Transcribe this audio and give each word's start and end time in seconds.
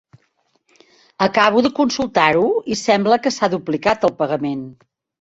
Acabo 1.25 1.61
de 1.67 1.71
consultar-ho 1.81 2.49
i 2.77 2.81
sembla 2.83 3.23
que 3.27 3.37
s'ha 3.39 3.55
duplicat 3.57 4.11
el 4.13 4.19
pagament. 4.25 4.69